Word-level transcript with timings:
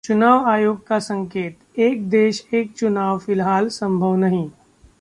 चुनाव 0.03 0.45
आयोग 0.45 0.87
का 0.87 0.99
संकेत, 0.99 1.79
एक 1.79 2.09
देश-एक 2.09 2.71
चुनाव 2.71 3.19
फिलहाल 3.19 3.67
संभव 3.67 4.15
नहीं 4.15 4.49